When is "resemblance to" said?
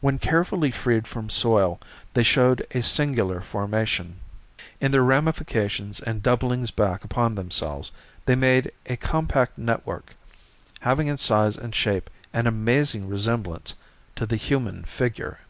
13.08-14.24